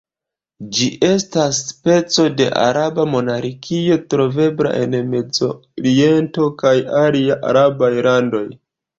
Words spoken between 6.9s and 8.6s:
aliaj arabaj landoj.